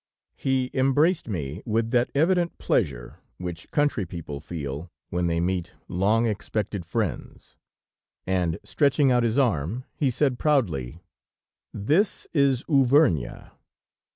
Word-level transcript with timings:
He 0.35 0.71
embraced 0.73 1.27
me 1.27 1.61
with 1.63 1.91
that 1.91 2.09
evident 2.15 2.57
pleasure 2.57 3.19
which 3.37 3.69
country 3.69 4.03
people 4.03 4.39
feel 4.39 4.89
when 5.09 5.27
they 5.27 5.39
meet 5.39 5.73
long 5.87 6.25
expected 6.25 6.87
friends, 6.87 7.59
and 8.25 8.57
stretching 8.63 9.11
out 9.11 9.21
his 9.21 9.37
arm, 9.37 9.83
he 9.93 10.09
said 10.09 10.39
proudly: 10.39 11.03
"This 11.71 12.27
is 12.33 12.63
Auvergne!" 12.67 13.51